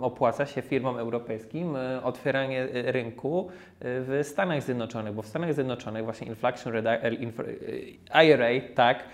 opłaca 0.00 0.46
się 0.46 0.62
firmom 0.62 0.98
europejskim 0.98 1.76
otwieranie 2.02 2.68
rynku 2.72 3.48
w 3.80 4.20
Stanach 4.22 4.62
Zjednoczonych, 4.62 5.14
bo 5.14 5.22
w 5.22 5.26
Stanach 5.26 5.54
Zjednoczonych 5.54 6.04
właśnie 6.04 6.26
Inflation 6.26 6.72
IRA, 8.24 8.48
tak, 8.74 9.04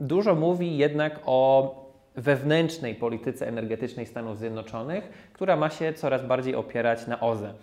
dużo 0.00 0.34
mówi 0.34 0.76
jednak 0.76 1.20
o 1.26 1.74
wewnętrznej 2.16 2.94
polityce 2.94 3.48
energetycznej 3.48 4.06
Stanów 4.06 4.38
Zjednoczonych, 4.38 5.30
która 5.32 5.56
ma 5.56 5.70
się 5.70 5.92
coraz 5.92 6.22
bardziej 6.22 6.54
opierać 6.54 7.06
na 7.06 7.20
OZE. 7.20 7.54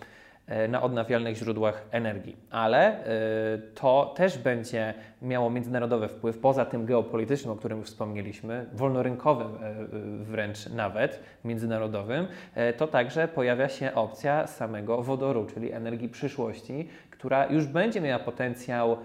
E, 0.47 0.67
na 0.67 0.81
odnawialnych 0.81 1.37
źródłach 1.37 1.85
energii. 1.91 2.37
Ale 2.51 3.05
e, 3.05 3.57
to 3.75 4.13
też 4.15 4.37
będzie 4.37 4.93
miało 5.21 5.49
międzynarodowy 5.49 6.07
wpływ, 6.07 6.39
poza 6.39 6.65
tym 6.65 6.85
geopolitycznym, 6.85 7.53
o 7.53 7.55
którym 7.55 7.83
wspomnieliśmy, 7.83 8.65
wolnorynkowym 8.73 9.47
e, 9.47 9.73
wręcz 10.23 10.69
nawet, 10.69 11.19
międzynarodowym, 11.45 12.27
to 12.77 12.87
także 12.87 13.27
pojawia 13.27 13.69
się 13.69 13.93
opcja 13.93 14.47
samego 14.47 15.01
wodoru, 15.01 15.45
czyli 15.53 15.71
energii 15.71 16.09
przyszłości, 16.09 16.89
która 17.11 17.45
już 17.45 17.65
będzie 17.65 18.01
miała 18.01 18.19
potencjał 18.19 18.97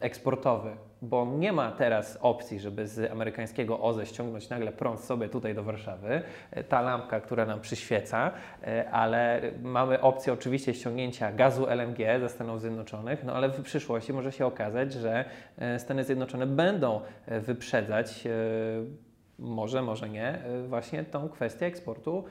eksportowy, 0.00 0.70
bo 1.02 1.26
nie 1.38 1.52
ma 1.52 1.72
teraz 1.72 2.18
opcji, 2.22 2.60
żeby 2.60 2.86
z 2.86 3.12
amerykańskiego 3.12 3.80
OZE 3.80 4.06
ściągnąć 4.06 4.48
nagle 4.48 4.72
prąd 4.72 5.00
sobie 5.00 5.28
tutaj 5.28 5.54
do 5.54 5.62
Warszawy, 5.62 6.22
e, 6.50 6.64
ta 6.64 6.80
lampka, 6.80 7.20
która 7.20 7.46
nam 7.46 7.60
przyświeca, 7.60 8.30
e, 8.62 8.90
ale 8.90 9.40
mamy 9.62 10.00
opcję 10.00 10.32
oczywiście 10.32 10.74
ściągnięcia 10.74 11.32
gazu 11.32 11.66
LNG 11.66 12.20
ze 12.20 12.28
Stanów 12.28 12.60
Zjednoczonych, 12.60 13.24
no 13.24 13.34
ale 13.34 13.48
w 13.48 13.62
przyszłości 13.62 14.12
może 14.12 14.32
się 14.32 14.46
okazać, 14.46 14.92
że 14.92 15.24
e, 15.58 15.78
Stany 15.78 16.04
Zjednoczone 16.04 16.46
będą 16.46 17.00
wyprzedzać 17.26 18.24
może, 19.38 19.82
może 19.82 20.08
nie, 20.08 20.38
właśnie 20.68 21.04
tą 21.04 21.28
kwestię 21.28 21.66
eksportu 21.66 22.24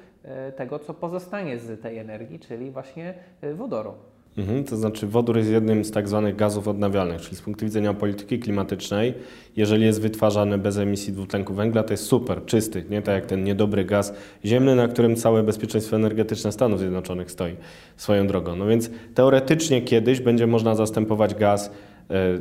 tego, 0.56 0.80
co 0.80 0.94
pozostanie 0.94 1.60
z 1.60 1.82
tej 1.82 1.98
energii, 1.98 2.40
czyli 2.40 2.72
właśnie 2.72 3.14
wodoru. 3.54 3.94
Mhm, 4.38 4.64
to 4.64 4.78
znaczy 4.78 5.08
wodór 5.08 5.38
jest 5.38 5.50
jednym 5.50 5.86
z 5.86 5.92
tak 5.92 6.08
zwanych 6.08 6.36
gazów 6.36 6.68
odnawialnych, 6.68 7.22
czyli 7.22 7.36
z 7.36 7.42
punktu 7.42 7.66
widzenia 7.66 7.94
polityki 7.94 8.40
klimatycznej, 8.40 9.14
jeżeli 9.56 9.86
jest 9.86 10.02
wytwarzany 10.02 10.58
bez 10.58 10.78
emisji 10.78 11.14
dwutlenku 11.14 11.54
węgla, 11.54 11.84
to 11.84 11.94
jest 11.94 12.06
super, 12.06 12.46
czysty, 12.46 12.84
nie 12.90 13.02
tak 13.02 13.16
jak 13.16 13.26
ten 13.26 13.44
niedobry 13.44 13.86
gaz 13.86 14.14
ziemny, 14.46 14.76
na 14.76 14.88
którym 14.88 15.16
całe 15.16 15.44
bezpieczeństwo 15.44 15.96
energetyczne 15.96 16.52
Stanów 16.52 16.80
Zjednoczonych 16.80 17.32
stoi 17.32 17.56
swoją 17.98 18.28
drogą. 18.28 18.56
No 18.56 18.68
więc 18.68 18.90
teoretycznie 19.16 19.82
kiedyś 19.82 20.20
będzie 20.20 20.48
można 20.48 20.76
zastępować 20.76 21.36
gaz 21.36 21.72
e, 22.10 22.40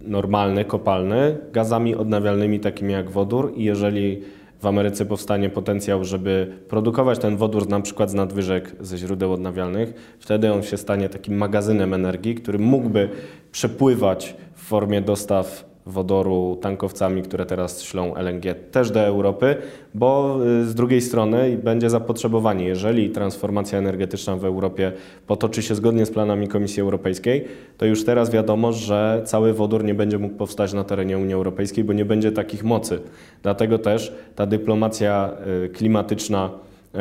normalny, 0.00 0.64
kopalny, 0.64 1.38
gazami 1.52 1.94
odnawialnymi 1.94 2.60
takimi 2.60 2.92
jak 2.92 3.10
wodór 3.10 3.52
i 3.56 3.64
jeżeli 3.64 4.22
w 4.60 4.66
Ameryce 4.66 5.06
powstanie 5.06 5.50
potencjał, 5.50 6.04
żeby 6.04 6.58
produkować 6.68 7.18
ten 7.18 7.36
wodór 7.36 7.68
na 7.68 7.80
przykład 7.80 8.10
z 8.10 8.14
nadwyżek 8.14 8.76
ze 8.80 8.98
źródeł 8.98 9.32
odnawialnych, 9.32 10.16
wtedy 10.18 10.52
on 10.52 10.62
się 10.62 10.76
stanie 10.76 11.08
takim 11.08 11.36
magazynem 11.36 11.94
energii, 11.94 12.34
który 12.34 12.58
mógłby 12.58 13.08
przepływać 13.52 14.36
w 14.54 14.62
formie 14.62 15.00
dostaw 15.00 15.69
wodoru 15.86 16.58
tankowcami, 16.60 17.22
które 17.22 17.46
teraz 17.46 17.82
ślą 17.82 18.14
LNG 18.16 18.54
też 18.70 18.90
do 18.90 19.00
Europy, 19.00 19.56
bo 19.94 20.38
y, 20.62 20.64
z 20.64 20.74
drugiej 20.74 21.00
strony 21.00 21.58
będzie 21.64 21.90
zapotrzebowanie. 21.90 22.64
Jeżeli 22.64 23.10
transformacja 23.10 23.78
energetyczna 23.78 24.36
w 24.36 24.44
Europie 24.44 24.92
potoczy 25.26 25.62
się 25.62 25.74
zgodnie 25.74 26.06
z 26.06 26.10
planami 26.10 26.48
Komisji 26.48 26.82
Europejskiej, 26.82 27.44
to 27.78 27.86
już 27.86 28.04
teraz 28.04 28.30
wiadomo, 28.30 28.72
że 28.72 29.22
cały 29.24 29.52
wodór 29.52 29.84
nie 29.84 29.94
będzie 29.94 30.18
mógł 30.18 30.34
powstać 30.34 30.72
na 30.72 30.84
terenie 30.84 31.18
Unii 31.18 31.34
Europejskiej, 31.34 31.84
bo 31.84 31.92
nie 31.92 32.04
będzie 32.04 32.32
takich 32.32 32.64
mocy. 32.64 33.00
Dlatego 33.42 33.78
też 33.78 34.14
ta 34.36 34.46
dyplomacja 34.46 35.30
y, 35.64 35.68
klimatyczna 35.68 36.50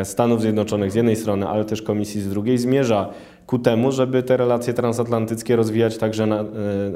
Stanów 0.03 0.41
Zjednoczonych 0.41 0.91
z 0.91 0.95
jednej 0.95 1.15
strony, 1.15 1.47
ale 1.47 1.65
też 1.65 1.81
Komisji 1.81 2.21
z 2.21 2.29
drugiej 2.29 2.57
zmierza 2.57 3.09
ku 3.49 3.59
temu, 3.59 3.91
żeby 3.91 4.23
te 4.23 4.37
relacje 4.37 4.73
transatlantyckie 4.73 5.55
rozwijać 5.55 5.97
także 5.97 6.25
na, 6.25 6.39
e, 6.39 6.45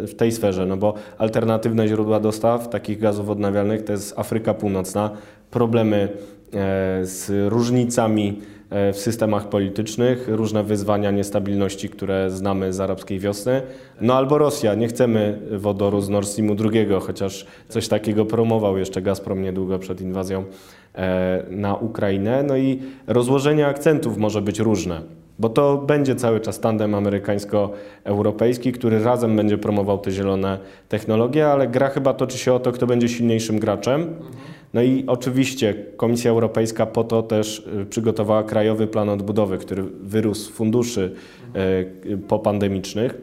w 0.07 0.13
tej 0.17 0.31
sferze, 0.31 0.65
no 0.65 0.77
bo 0.77 0.93
alternatywne 1.17 1.87
źródła 1.87 2.19
dostaw 2.19 2.69
takich 2.69 2.99
gazów 2.99 3.29
odnawialnych 3.29 3.83
to 3.83 3.91
jest 3.91 4.19
Afryka 4.19 4.53
Północna, 4.53 5.09
problemy 5.51 5.97
e, 5.99 6.09
z 7.05 7.51
różnicami 7.51 8.39
e, 8.69 8.93
w 8.93 8.97
systemach 8.97 9.49
politycznych, 9.49 10.27
różne 10.27 10.63
wyzwania 10.63 11.11
niestabilności, 11.11 11.89
które 11.89 12.29
znamy 12.29 12.73
z 12.73 12.79
arabskiej 12.79 13.19
wiosny. 13.19 13.61
No 14.01 14.13
albo 14.13 14.37
Rosja, 14.37 14.75
nie 14.75 14.87
chcemy 14.87 15.39
wodoru 15.51 16.01
z 16.01 16.09
Nord 16.09 16.27
Streamu 16.27 16.55
II, 16.73 16.87
chociaż 17.01 17.45
coś 17.69 17.87
takiego 17.87 18.25
promował 18.25 18.77
jeszcze 18.77 19.01
Gazprom 19.01 19.41
niedługo 19.41 19.79
przed 19.79 20.01
inwazją 20.01 20.43
na 21.49 21.75
Ukrainę. 21.75 22.43
No 22.43 22.57
i 22.57 22.79
rozłożenie 23.07 23.67
akcentów 23.67 24.17
może 24.17 24.41
być 24.41 24.59
różne. 24.59 25.22
Bo 25.39 25.49
to 25.49 25.77
będzie 25.77 26.15
cały 26.15 26.39
czas 26.39 26.59
tandem 26.59 26.95
amerykańsko-europejski, 26.95 28.71
który 28.71 29.03
razem 29.03 29.35
będzie 29.35 29.57
promował 29.57 29.97
te 29.97 30.11
zielone 30.11 30.59
technologie, 30.89 31.47
ale 31.47 31.67
gra 31.67 31.89
chyba 31.89 32.13
toczy 32.13 32.37
się 32.37 32.53
o 32.53 32.59
to, 32.59 32.71
kto 32.71 32.87
będzie 32.87 33.09
silniejszym 33.09 33.59
graczem. 33.59 34.15
No 34.73 34.81
i 34.81 35.03
oczywiście 35.07 35.73
Komisja 35.97 36.31
Europejska 36.31 36.85
po 36.85 37.03
to 37.03 37.23
też 37.23 37.67
y, 37.81 37.85
przygotowała 37.85 38.43
Krajowy 38.43 38.87
Plan 38.87 39.09
Odbudowy, 39.09 39.57
który 39.57 39.83
wyrósł 39.83 40.41
z 40.41 40.49
funduszy 40.49 41.13
y, 42.05 42.17
popandemicznych, 42.17 43.17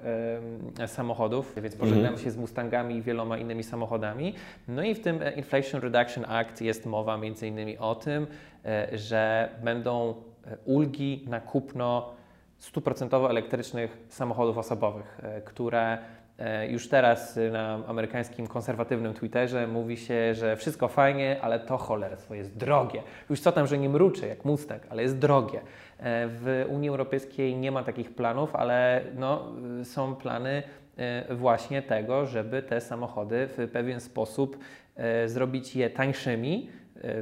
samochodów, 0.88 1.53
więc 1.62 1.75
pożegnamy 1.75 2.08
mhm. 2.08 2.24
się 2.24 2.32
z 2.32 2.38
Mustangami 2.38 2.96
i 2.96 3.01
wieloma 3.01 3.38
innymi 3.38 3.63
samochodami. 3.63 4.34
No 4.68 4.84
i 4.84 4.96
w 4.96 5.01
tym 5.01 5.20
Inflation 5.36 5.82
Reduction 5.82 6.25
Act 6.27 6.62
jest 6.62 6.86
mowa 6.86 7.18
między 7.18 7.38
innymi 7.48 7.77
o 7.77 7.96
tym, 7.96 8.27
e, 8.65 8.98
że 8.98 9.50
będą 9.63 10.10
e, 10.48 10.58
ulgi 10.65 11.25
na 11.27 11.39
kupno 11.39 12.10
stuprocentowo 12.58 13.29
elektrycznych 13.29 13.98
samochodów 14.10 14.58
osobowych, 14.58 15.19
e, 15.24 15.41
które 15.41 15.98
już 16.69 16.89
teraz 16.89 17.39
na 17.51 17.84
amerykańskim 17.88 18.48
konserwatywnym 18.48 19.13
Twitterze 19.13 19.67
mówi 19.67 19.98
się, 19.98 20.36
że 20.36 20.55
wszystko 20.55 20.88
fajnie, 20.88 21.38
ale 21.41 21.60
to 21.60 21.77
cholerstwo 21.77 22.36
jest 22.36 22.58
drogie. 22.58 23.03
Już 23.29 23.39
co 23.39 23.51
tam, 23.51 23.67
że 23.67 23.77
nie 23.77 23.89
mruczy 23.89 24.27
jak 24.27 24.46
Mustang, 24.46 24.84
ale 24.89 25.01
jest 25.01 25.17
drogie. 25.17 25.62
W 26.27 26.65
Unii 26.69 26.89
Europejskiej 26.89 27.55
nie 27.55 27.72
ma 27.72 27.84
takich 27.84 28.15
planów, 28.15 28.55
ale 28.55 29.01
no, 29.15 29.51
są 29.84 30.15
plany 30.15 30.63
właśnie 31.29 31.81
tego, 31.81 32.25
żeby 32.25 32.62
te 32.62 32.81
samochody 32.81 33.48
w 33.58 33.69
pewien 33.72 34.00
sposób 34.00 34.58
zrobić 35.25 35.75
je 35.75 35.89
tańszymi, 35.89 36.69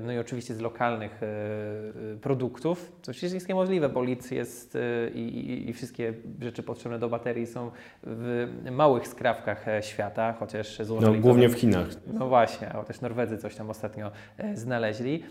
no 0.01 0.11
i 0.13 0.17
oczywiście 0.17 0.55
z 0.55 0.59
lokalnych 0.59 1.23
e, 1.23 1.25
e, 1.25 2.17
produktów, 2.21 2.91
co 3.01 3.11
przecież 3.11 3.33
jest 3.33 3.49
niemożliwe, 3.49 3.89
bo 3.89 4.03
litz 4.03 4.31
jest 4.31 4.77
i, 5.13 5.19
i, 5.19 5.69
i, 5.69 5.73
wszystkie 5.73 6.13
rzeczy 6.41 6.63
potrzebne 6.63 6.99
do 6.99 7.09
baterii 7.09 7.47
są 7.47 7.71
w 8.03 8.47
małych 8.71 9.07
skrawkach 9.07 9.65
świata, 9.81 10.33
chociaż 10.39 10.77
złożone. 10.77 11.17
No, 11.17 11.21
głównie 11.21 11.49
w 11.49 11.53
Chinach. 11.53 11.87
No 12.13 12.27
właśnie, 12.27 12.69
a 12.69 12.83
też 12.83 13.01
Norwedzy 13.01 13.37
coś 13.37 13.55
tam 13.55 13.69
ostatnio 13.69 14.11
znaleźli. 14.53 15.23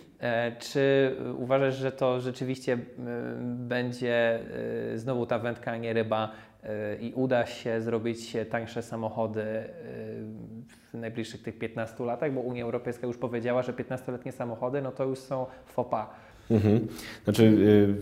Czy 0.59 1.17
uważasz, 1.39 1.77
że 1.77 1.93
to 1.93 2.21
rzeczywiście 2.21 2.79
będzie 3.45 4.41
znowu 4.95 5.27
ta 5.27 5.39
wędka, 5.39 5.73
a 5.73 5.77
nie 5.77 5.93
ryba 5.93 6.33
i 7.01 7.13
uda 7.15 7.47
się 7.47 7.81
zrobić 7.81 8.37
tańsze 8.51 8.83
samochody 8.83 9.45
w 10.93 10.95
najbliższych 10.95 11.43
tych 11.43 11.59
15 11.59 12.05
latach, 12.05 12.33
bo 12.33 12.41
Unia 12.41 12.65
Europejska 12.65 13.07
już 13.07 13.17
powiedziała, 13.17 13.63
że 13.63 13.73
15-letnie 13.73 14.33
samochody 14.33 14.83
no 14.83 14.93
to 14.93 15.05
już 15.05 15.19
są 15.19 15.47
FOPA. 15.67 16.11
Mhm. 16.51 16.87
Znaczy, 17.25 17.43
y, 17.43 17.95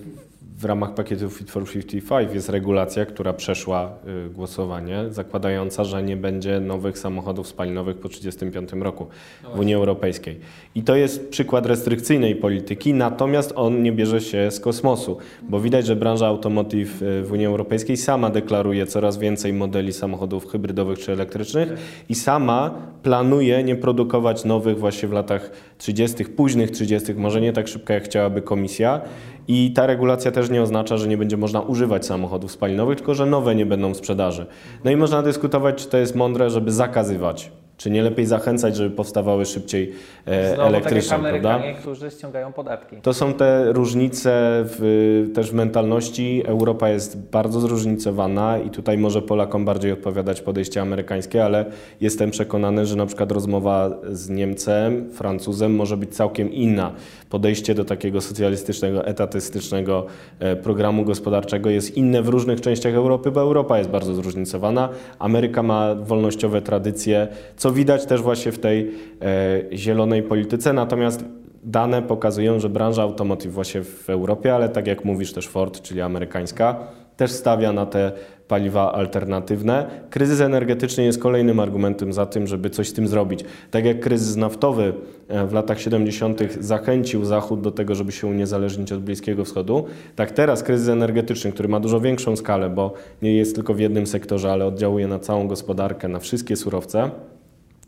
w 0.57 0.65
ramach 0.65 0.95
pakietu 0.95 1.31
Fit 1.31 1.51
for 1.51 1.65
55 1.65 2.35
jest 2.35 2.49
regulacja, 2.49 3.07
która 3.07 3.33
przeszła 3.33 3.93
y, 4.27 4.31
głosowanie, 4.31 5.05
zakładająca, 5.11 5.85
że 5.85 6.03
nie 6.03 6.17
będzie 6.17 6.61
nowych 6.61 6.99
samochodów 6.99 7.49
spalinowych 7.49 7.97
po 7.97 8.09
1935 8.09 8.85
roku 8.85 9.07
w 9.55 9.59
Unii 9.59 9.75
Europejskiej. 9.75 10.41
I 10.75 10.83
to 10.83 10.97
jest 10.97 11.29
przykład 11.29 11.67
restrykcyjnej 11.67 12.37
polityki, 12.37 12.95
natomiast 12.95 13.53
on 13.57 13.83
nie 13.83 13.93
bierze 13.93 14.21
się 14.21 14.51
z 14.51 14.61
kosmosu, 14.61 15.19
bo 15.43 15.61
widać, 15.61 15.87
że 15.87 15.97
branża 15.97 16.27
automotive 16.27 17.03
y, 17.03 17.23
w 17.23 17.33
Unii 17.33 17.47
Europejskiej 17.47 17.97
sama 17.97 18.31
deklaruje 18.31 18.87
coraz 18.87 19.19
więcej 19.19 19.53
modeli 19.53 19.93
samochodów 19.93 20.47
hybrydowych 20.47 20.99
czy 20.99 21.13
elektrycznych 21.13 21.69
i 22.09 22.15
sama 22.15 22.75
planuje 23.03 23.65
nie 23.65 23.77
produkować 23.77 24.45
nowych 24.45 24.79
właśnie 24.79 25.09
w 25.09 25.13
latach 25.13 25.51
30., 25.79 26.25
późnych 26.25 26.71
30., 26.71 27.15
może 27.15 27.41
nie 27.41 27.53
tak 27.53 27.69
szybko 27.69 27.93
jak 27.93 28.05
chciałaby 28.05 28.43
komisja. 28.43 29.01
I 29.49 29.73
ta 29.73 29.87
regulacja 29.87 30.31
też 30.31 30.51
nie 30.51 30.63
oznacza, 30.63 30.97
że 30.97 31.09
nie 31.09 31.19
będzie 31.19 31.37
można 31.37 31.61
używać 31.61 32.07
samochodów 32.07 32.53
spalinowych, 32.53 32.97
tylko 32.97 33.15
że 33.15 33.27
nowe 33.27 33.55
nie 33.55 33.67
będą 33.67 33.95
w 33.95 33.97
sprzedaży. 33.97 34.47
No 34.85 34.91
i 34.91 34.97
można 34.97 35.23
dyskutować, 35.23 35.83
czy 35.83 35.89
to 35.89 35.99
jest 35.99 36.15
mądre, 36.15 36.51
żeby 36.51 36.73
zakazywać 36.73 37.53
Czy 37.77 37.91
nie 37.91 38.03
lepiej 38.03 38.27
zachęcać, 38.27 38.77
żeby 38.77 38.91
powstawały 38.91 39.47
szybciej 39.47 39.93
e, 40.27 40.55
Znowu 40.55 40.69
elektryczne, 40.69 41.19
tak 41.19 41.31
prawda? 41.31 41.61
Którzy 41.81 42.11
ściągają 42.11 42.53
podatki. 42.53 42.97
To 42.97 43.15
są 43.15 43.33
te 43.33 43.73
różnice 43.73 44.31
w, 44.65 45.31
też 45.35 45.51
w 45.51 45.55
mentalności. 45.55 46.43
Europa 46.47 46.89
jest 46.89 47.19
bardzo 47.19 47.61
zróżnicowana 47.61 48.59
i 48.59 48.71
tutaj 48.71 48.99
może 48.99 49.23
Polakom 49.23 49.65
bardziej 49.65 49.93
odpowiadać 49.93 50.41
podejście 50.41 50.81
amerykańskie, 50.81 51.45
ale 51.45 51.65
jestem 52.01 52.31
przekonany, 52.31 52.87
że 52.87 52.97
na 52.97 53.07
przykład 53.07 53.33
rozmowa 53.33 53.91
z 54.11 54.29
Niemcem, 54.29 55.11
Francuzem 55.11 55.75
może 55.75 55.97
być 55.97 56.15
całkiem 56.15 56.53
inna. 56.53 56.93
Podejście 57.31 57.75
do 57.75 57.85
takiego 57.85 58.21
socjalistycznego, 58.21 59.07
etatystycznego 59.07 60.07
e, 60.39 60.57
programu 60.57 61.05
gospodarczego 61.05 61.71
jest 61.71 61.97
inne 61.97 62.23
w 62.23 62.29
różnych 62.29 62.61
częściach 62.61 62.95
Europy, 62.95 63.31
bo 63.31 63.41
Europa 63.41 63.79
jest 63.79 63.91
bardzo 63.91 64.15
zróżnicowana. 64.15 64.89
Ameryka 65.19 65.63
ma 65.63 65.95
wolnościowe 65.95 66.63
tradycje, 66.63 67.29
co 67.65 67.73
widać 67.73 68.07
też 68.07 68.23
właśnie 68.23 68.53
w 68.53 68.59
tej 68.59 68.91
e, 69.23 69.77
zielonej 69.77 70.23
polityce. 70.23 70.73
Natomiast 70.73 71.25
dane 71.63 72.03
pokazują, 72.03 72.61
że 72.61 72.69
branża 72.69 73.03
automotive 73.03 73.53
właśnie 73.53 73.83
w 73.83 74.11
Europie, 74.11 74.55
ale 74.55 74.69
tak 74.69 74.87
jak 74.87 75.05
mówisz 75.05 75.33
też 75.33 75.49
Ford, 75.49 75.83
czyli 75.83 76.01
amerykańska, 76.01 76.77
też 77.17 77.31
stawia 77.31 77.73
na 77.73 77.87
te 77.87 78.13
paliwa 78.49 78.93
alternatywne. 78.93 79.87
Kryzys 80.11 80.41
energetyczny 80.41 81.05
jest 81.05 81.23
kolejnym 81.23 81.61
argumentem 81.61 82.13
za 82.13 82.27
tym, 82.27 82.47
żeby 82.47 82.71
coś 82.71 82.89
z 82.89 82.93
tym 82.93 83.09
zrobić. 83.09 83.45
Tak 83.71 83.85
jak 83.85 84.01
kryzys 84.01 84.37
naftowy 84.37 84.93
e, 85.29 85.47
w 85.47 85.53
latach 85.53 85.81
70. 85.81 86.41
zachęcił 86.61 87.25
Zachód 87.25 87.61
do 87.61 87.71
tego, 87.71 87.95
żeby 87.95 88.13
się 88.13 88.27
uniezależnić 88.27 88.93
od 88.93 89.03
Bliskiego 89.03 89.45
Wschodu, 89.45 89.85
tak 90.17 90.31
teraz 90.31 90.63
kryzys 90.63 90.89
energetyczny, 90.89 91.53
który 91.53 91.69
ma 91.69 91.81
dużo 91.81 92.01
większą 92.01 92.37
skalę, 92.37 92.71
bo 92.71 92.93
nie 93.23 93.37
jest 93.37 93.55
tylko 93.55 93.75
w 93.75 93.81
jednym 93.81 94.07
sektorze, 94.07 94.53
ale 94.53 94.67
oddziałuje 94.67 95.09
na 95.09 95.19
całą 95.19 95.49
gospodarkę, 95.49 96.09
na 96.09 96.19
wszystkie 96.19 96.57
surowce, 96.57 97.11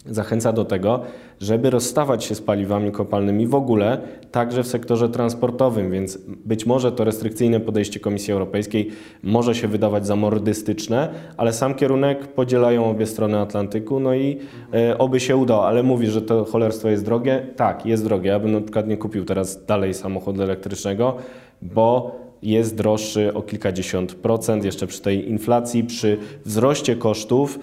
zachęca 0.08 0.52
do 0.52 0.64
tego, 0.64 1.00
żeby 1.40 1.70
rozstawać 1.70 2.24
się 2.24 2.34
z 2.34 2.40
paliwami 2.40 2.92
kopalnymi 2.92 3.46
w 3.46 3.54
ogóle, 3.54 3.98
także 4.30 4.62
w 4.62 4.66
sektorze 4.66 5.08
transportowym, 5.08 5.90
więc 5.90 6.18
być 6.26 6.66
może 6.66 6.92
to 6.92 7.04
restrykcyjne 7.04 7.60
podejście 7.60 8.00
Komisji 8.00 8.32
Europejskiej 8.32 8.90
może 9.22 9.54
się 9.54 9.68
wydawać 9.68 10.06
za 10.06 10.16
mordystyczne, 10.16 11.08
ale 11.36 11.52
sam 11.52 11.74
kierunek 11.74 12.26
podzielają 12.26 12.90
obie 12.90 13.06
strony 13.06 13.38
Atlantyku, 13.38 14.00
no 14.00 14.14
i 14.14 14.38
e, 14.74 14.98
oby 14.98 15.20
się 15.20 15.36
udało, 15.36 15.66
ale 15.66 15.82
mówi, 15.82 16.06
że 16.06 16.22
to 16.22 16.44
cholerstwo 16.44 16.88
jest 16.88 17.04
drogie. 17.04 17.46
Tak, 17.56 17.86
jest 17.86 18.04
drogie. 18.04 18.30
Ja 18.30 18.40
bym 18.40 18.52
na 18.52 18.60
przykład 18.60 18.88
nie 18.88 18.96
kupił 18.96 19.24
teraz 19.24 19.66
dalej 19.66 19.94
samochodu 19.94 20.42
elektrycznego, 20.42 21.16
bo 21.62 22.16
jest 22.42 22.76
droższy 22.76 23.34
o 23.34 23.42
kilkadziesiąt 23.42 24.14
procent, 24.14 24.64
jeszcze 24.64 24.86
przy 24.86 25.02
tej 25.02 25.28
inflacji, 25.28 25.84
przy 25.84 26.18
wzroście 26.44 26.96
kosztów, 26.96 27.58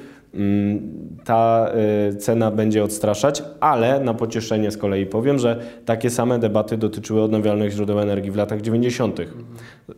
ta 1.24 1.72
y, 2.12 2.16
cena 2.16 2.52
będzie 2.52 2.84
odstraszać, 2.84 3.44
ale 3.60 4.00
na 4.00 4.13
pocieszenie 4.13 4.72
z 4.72 4.78
kolei 4.78 5.06
powiem, 5.06 5.40
że 5.40 5.60
takie 5.86 6.10
same 6.10 6.40
debaty 6.40 6.78
dotyczyły 6.78 7.22
odnawialnych 7.22 7.72
źródeł 7.72 8.00
energii 8.00 8.32
w 8.32 8.36
latach 8.36 8.62
90. 8.62 9.20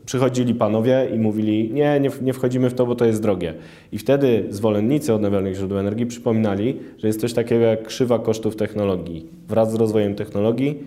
Przychodzili 0.05 0.55
panowie 0.55 1.07
i 1.15 1.19
mówili: 1.19 1.71
Nie, 1.73 1.99
nie, 1.99 2.09
nie 2.21 2.33
wchodzimy 2.33 2.69
w 2.69 2.73
to, 2.73 2.85
bo 2.85 2.95
to 2.95 3.05
jest 3.05 3.21
drogie. 3.21 3.53
I 3.91 3.97
wtedy 3.97 4.45
zwolennicy 4.49 5.13
odnawialnych 5.13 5.55
źródeł 5.55 5.77
energii 5.77 6.05
przypominali, 6.05 6.79
że 6.97 7.07
jest 7.07 7.21
coś 7.21 7.33
takiego 7.33 7.65
jak 7.65 7.83
krzywa 7.83 8.19
kosztów 8.19 8.55
technologii. 8.55 9.25
Wraz 9.47 9.71
z 9.71 9.75
rozwojem 9.75 10.15
technologii 10.15 10.79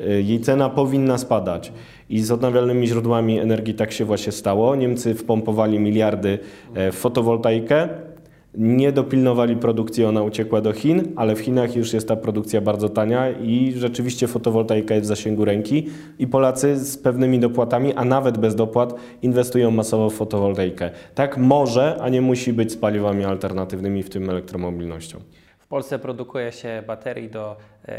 y, 0.00 0.22
jej 0.22 0.40
cena 0.40 0.68
powinna 0.68 1.18
spadać. 1.18 1.72
I 2.10 2.20
z 2.20 2.30
odnawialnymi 2.30 2.86
źródłami 2.86 3.38
energii 3.38 3.74
tak 3.74 3.92
się 3.92 4.04
właśnie 4.04 4.32
stało. 4.32 4.76
Niemcy 4.76 5.14
wpompowali 5.14 5.78
miliardy 5.78 6.38
e, 6.74 6.92
w 6.92 6.94
fotowoltaikę, 6.94 7.88
nie 8.54 8.92
dopilnowali 8.92 9.56
produkcji, 9.56 10.04
ona 10.04 10.22
uciekła 10.22 10.60
do 10.60 10.72
Chin, 10.72 11.02
ale 11.16 11.36
w 11.36 11.40
Chinach 11.40 11.76
już 11.76 11.92
jest 11.92 12.08
ta 12.08 12.16
produkcja 12.16 12.60
bardzo 12.60 12.88
tania 12.88 13.30
i 13.30 13.72
rzeczywiście 13.76 14.26
fotowoltaika 14.26 14.94
jest 14.94 15.06
w 15.06 15.08
zasięgu 15.08 15.44
ręki 15.44 15.86
i 16.18 16.26
Polacy 16.26 16.76
z 16.76 16.98
pewnymi 16.98 17.38
dopłatami, 17.38 17.94
a 17.94 18.04
nawet 18.04 18.38
bez 18.38 18.54
dopłat 18.54 18.94
inwestują 19.22 19.70
masowo 19.70 20.10
w 20.10 20.14
fotowoltaikę. 20.14 20.90
Tak 21.14 21.38
może, 21.38 21.96
a 22.00 22.08
nie 22.08 22.20
musi 22.20 22.52
być 22.52 22.72
z 22.72 22.76
paliwami 22.76 23.24
alternatywnymi, 23.24 24.02
w 24.02 24.10
tym 24.10 24.30
elektromobilnością. 24.30 25.18
W 25.68 25.70
Polsce 25.70 25.98
produkuje 25.98 26.52
się 26.52 26.82
baterii 26.86 27.30
do 27.30 27.56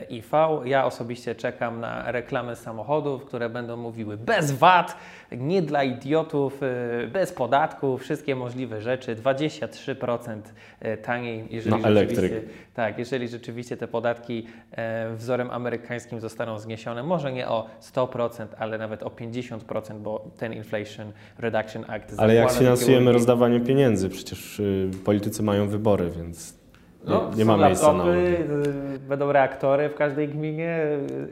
IV. 0.09 0.27
Ja 0.65 0.85
osobiście 0.85 1.35
czekam 1.35 1.79
na 1.79 2.11
reklamy 2.11 2.55
samochodów, 2.55 3.25
które 3.25 3.49
będą 3.49 3.77
mówiły 3.77 4.17
bez 4.17 4.51
VAT, 4.51 4.97
nie 5.31 5.61
dla 5.61 5.83
idiotów, 5.83 6.63
y, 6.63 7.07
bez 7.07 7.33
podatków, 7.33 8.01
wszystkie 8.01 8.35
możliwe 8.35 8.81
rzeczy, 8.81 9.15
23% 9.15 10.53
y, 10.85 10.97
taniej, 10.97 11.47
jeżeli 11.49 11.81
na 11.81 11.91
rzeczywiście, 11.93 12.41
tak, 12.73 12.99
jeżeli 12.99 13.27
rzeczywiście 13.27 13.77
te 13.77 13.87
podatki 13.87 14.47
e, 14.71 15.15
wzorem 15.15 15.51
amerykańskim 15.51 16.19
zostaną 16.19 16.59
zniesione, 16.59 17.03
może 17.03 17.31
nie 17.31 17.47
o 17.47 17.67
100%, 17.81 18.47
ale 18.59 18.77
nawet 18.77 19.03
o 19.03 19.09
50%, 19.09 19.99
bo 19.99 20.31
ten 20.37 20.53
Inflation 20.53 21.11
Reduction 21.39 21.85
Act 21.87 22.13
Ale 22.17 22.35
jak 22.35 22.51
finansujemy 22.51 23.11
rozdawanie 23.11 23.59
pieniędzy? 23.59 24.09
Przecież 24.09 24.59
y, 24.59 24.91
politycy 25.05 25.43
mają 25.43 25.67
wybory, 25.67 26.11
więc 26.11 26.58
no, 27.03 27.31
nie 27.35 27.45
ma 27.45 27.57
miejsca 27.57 27.93
na 27.93 28.07
y, 28.07 28.99
Będą 28.99 29.31
reaktory 29.31 29.89
w 29.89 29.95
każdej 29.95 30.29
gminie 30.29 30.79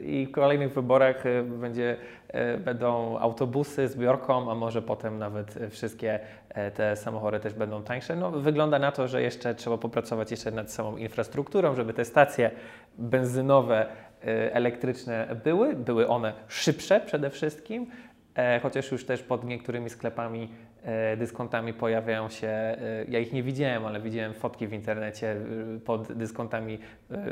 i 0.02 0.26
w 0.26 0.30
kolejnych 0.30 0.74
wyborach 0.74 1.26
y, 1.26 1.42
będzie, 1.42 1.96
y, 2.54 2.58
będą 2.58 3.18
autobusy 3.18 3.88
z 3.88 3.96
biorką, 3.96 4.50
a 4.50 4.54
może 4.54 4.82
potem 4.82 5.18
nawet 5.18 5.58
wszystkie 5.70 6.20
te 6.74 6.96
samochody 6.96 7.40
też 7.40 7.54
będą 7.54 7.82
tańsze. 7.82 8.16
No, 8.16 8.30
wygląda 8.30 8.78
na 8.78 8.92
to, 8.92 9.08
że 9.08 9.22
jeszcze 9.22 9.54
trzeba 9.54 9.78
popracować 9.78 10.30
jeszcze 10.30 10.50
nad 10.50 10.72
samą 10.72 10.96
infrastrukturą, 10.96 11.74
żeby 11.74 11.92
te 11.92 12.04
stacje 12.04 12.50
benzynowe, 12.98 13.86
elektryczne 14.52 15.36
były. 15.44 15.74
Były 15.74 16.08
one 16.08 16.32
szybsze 16.48 17.00
przede 17.00 17.30
wszystkim, 17.30 17.86
e, 18.34 18.60
chociaż 18.60 18.92
już 18.92 19.06
też 19.06 19.22
pod 19.22 19.44
niektórymi 19.44 19.90
sklepami 19.90 20.48
E, 20.77 20.77
dyskontami 21.16 21.72
pojawiają 21.72 22.28
się, 22.28 22.46
e, 22.46 22.76
ja 23.08 23.18
ich 23.18 23.32
nie 23.32 23.42
widziałem, 23.42 23.86
ale 23.86 24.00
widziałem 24.00 24.34
fotki 24.34 24.66
w 24.66 24.72
internecie 24.72 25.32
e, 25.76 25.80
pod 25.84 26.12
dyskontami, 26.12 26.78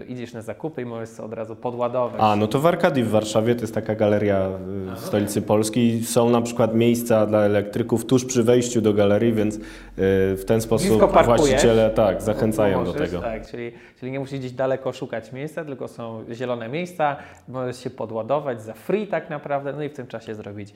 idziesz 0.09 0.33
na 0.33 0.43
zakupy 0.43 0.83
i 0.83 0.85
możesz 0.85 1.21
od 1.21 1.33
razu 1.33 1.57
podładować. 1.57 2.21
A, 2.21 2.37
no 2.37 2.47
to 2.47 2.61
w 2.61 2.67
Arkadii 2.67 3.03
w 3.03 3.11
Warszawie, 3.11 3.55
to 3.55 3.61
jest 3.61 3.75
taka 3.75 3.95
galeria 3.95 4.49
w 4.97 5.01
stolicy 5.01 5.43
Polski, 5.43 6.05
są 6.05 6.31
na 6.31 6.43
przykład 6.43 6.75
miejsca 6.75 7.27
dla 7.27 7.41
elektryków 7.41 8.07
tuż 8.07 8.25
przy 8.25 8.43
wejściu 8.43 8.81
do 8.81 8.95
galerii, 8.95 9.33
więc 9.33 9.59
w 9.97 10.43
ten 10.47 10.61
sposób 10.61 11.13
właściciele 11.25 11.91
tak, 11.91 12.23
zachęcają 12.23 12.79
możesz, 12.79 12.95
do 12.95 13.01
tego. 13.01 13.21
Tak, 13.21 13.47
czyli, 13.47 13.73
czyli 14.01 14.13
nie 14.13 14.21
musisz 14.21 14.39
gdzieś 14.39 14.53
daleko 14.53 14.93
szukać 14.93 15.33
miejsca, 15.33 15.65
tylko 15.65 15.89
są 15.89 16.25
zielone 16.33 16.69
miejsca, 16.69 17.17
możesz 17.49 17.85
się 17.85 17.91
podładować 17.91 18.63
za 18.63 18.75
free 18.75 19.07
tak 19.07 19.31
naprawdę, 19.31 19.73
no 19.73 19.83
i 19.83 19.89
w 19.89 19.95
tym 19.95 20.07
czasie 20.07 20.35
zrobić 20.35 20.75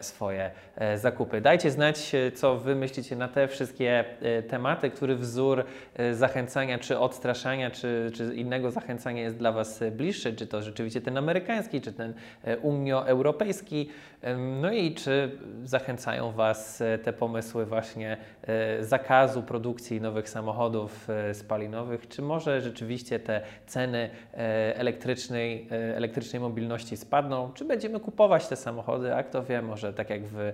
swoje 0.00 0.50
zakupy. 0.96 1.40
Dajcie 1.40 1.70
znać, 1.70 1.97
co 2.34 2.56
Wy 2.56 2.74
myślicie 2.74 3.16
na 3.16 3.28
te 3.28 3.48
wszystkie 3.48 4.04
e, 4.20 4.42
tematy, 4.42 4.90
który 4.90 5.16
wzór 5.16 5.64
e, 5.94 6.14
zachęcania, 6.14 6.78
czy 6.78 6.98
odstraszania, 6.98 7.70
czy, 7.70 8.10
czy 8.14 8.34
innego 8.34 8.70
zachęcania 8.70 9.22
jest 9.22 9.36
dla 9.36 9.52
Was 9.52 9.80
bliższy, 9.92 10.34
czy 10.34 10.46
to 10.46 10.62
rzeczywiście 10.62 11.00
ten 11.00 11.18
amerykański, 11.18 11.80
czy 11.80 11.92
ten 11.92 12.14
e, 12.44 12.58
unioeuropejski, 12.58 13.88
no 14.60 14.72
i 14.72 14.94
czy 14.94 15.38
zachęcają 15.64 16.32
Was 16.32 16.82
te 17.02 17.12
pomysły 17.12 17.66
właśnie 17.66 18.16
zakazu 18.80 19.42
produkcji 19.42 20.00
nowych 20.00 20.28
samochodów 20.28 21.08
spalinowych, 21.32 22.08
czy 22.08 22.22
może 22.22 22.60
rzeczywiście 22.60 23.18
te 23.18 23.40
ceny 23.66 24.10
elektrycznej, 24.74 25.68
elektrycznej 25.70 26.40
mobilności 26.40 26.96
spadną, 26.96 27.52
czy 27.54 27.64
będziemy 27.64 28.00
kupować 28.00 28.48
te 28.48 28.56
samochody, 28.56 29.14
a 29.14 29.22
kto 29.22 29.42
wie, 29.42 29.62
może 29.62 29.92
tak 29.92 30.10
jak 30.10 30.22
w 30.24 30.52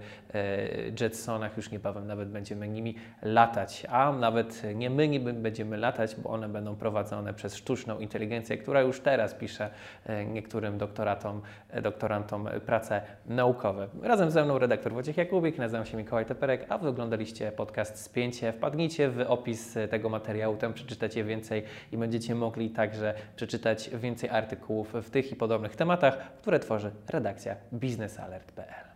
Już 1.56 1.70
niebawem 1.70 2.06
nawet 2.06 2.28
będziemy 2.28 2.68
nimi 2.68 2.94
latać, 3.22 3.86
a 3.90 4.12
nawet 4.12 4.62
nie 4.74 4.90
my 4.90 5.08
nie 5.08 5.20
będziemy 5.20 5.76
latać, 5.76 6.16
bo 6.16 6.30
one 6.30 6.48
będą 6.48 6.76
prowadzone 6.76 7.34
przez 7.34 7.56
sztuczną 7.56 7.98
inteligencję, 7.98 8.58
która 8.58 8.80
już 8.80 9.00
teraz 9.00 9.34
pisze 9.34 9.70
e, 10.06 10.24
niektórym 10.24 10.78
doktoratom, 10.78 11.42
e, 11.70 11.82
doktorantom 11.82 12.48
prace 12.66 13.02
naukowe. 13.26 13.88
Razem 14.02 14.30
ze 14.30 14.44
mną 14.44 14.58
redaktor 14.58 14.92
Wojciech 14.92 15.16
Jakubik, 15.16 15.58
nazywam 15.58 15.86
się 15.86 15.96
Mikołaj 15.96 16.26
Teperek, 16.26 16.66
a 16.68 16.78
Wy 16.78 16.88
oglądaliście 16.88 17.52
podcast 17.52 18.02
Spięcie. 18.02 18.52
Wpadnijcie 18.52 19.10
w 19.10 19.20
opis 19.28 19.78
tego 19.90 20.08
materiału, 20.08 20.56
tam 20.56 20.74
przeczytacie 20.74 21.24
więcej 21.24 21.62
i 21.92 21.98
będziecie 21.98 22.34
mogli 22.34 22.70
także 22.70 23.14
przeczytać 23.36 23.90
więcej 23.90 24.30
artykułów 24.30 24.92
w 24.92 25.10
tych 25.10 25.32
i 25.32 25.36
podobnych 25.36 25.76
tematach, 25.76 26.18
które 26.40 26.58
tworzy 26.58 26.90
redakcja 27.08 27.56
biznesalert.pl. 27.72 28.93